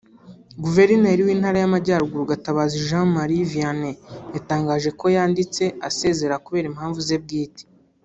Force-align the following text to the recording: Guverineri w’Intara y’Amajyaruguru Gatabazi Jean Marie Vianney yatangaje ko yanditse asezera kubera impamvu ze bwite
Guverineri 0.63 1.21
w’Intara 1.27 1.57
y’Amajyaruguru 1.59 2.29
Gatabazi 2.31 2.83
Jean 2.87 3.07
Marie 3.15 3.47
Vianney 3.51 3.95
yatangaje 4.35 4.89
ko 4.99 5.05
yanditse 5.15 5.63
asezera 5.89 6.41
kubera 6.45 6.69
impamvu 6.71 6.99
ze 7.09 7.17
bwite 7.23 7.63